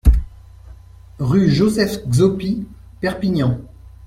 Rue 1.19 1.51
Joseph 1.51 1.99
Xaupi, 2.11 2.65
Perpignan 3.01 3.59